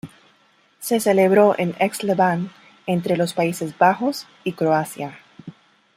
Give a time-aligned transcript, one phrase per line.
[0.79, 2.49] Se celebró en Aix-les-Bains
[2.87, 5.19] entre los Países Bajos y Croacia.